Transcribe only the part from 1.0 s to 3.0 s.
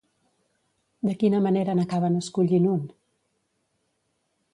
De quina manera n'acaben escollint un?